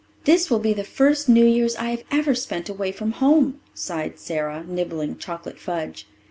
"This 0.23 0.49
will 0.49 0.57
be 0.57 0.73
the 0.73 0.83
first 0.83 1.29
New 1.29 1.45
Year's 1.45 1.75
I 1.75 1.91
have 1.91 2.03
ever 2.09 2.33
spent 2.33 2.69
away 2.69 2.91
from 2.91 3.11
home," 3.11 3.59
sighed 3.75 4.17
Sara, 4.17 4.65
nibbling 4.67 5.19
chocolate 5.19 5.59
fudge. 5.59 6.07